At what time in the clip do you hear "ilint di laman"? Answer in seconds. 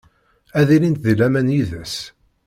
0.75-1.53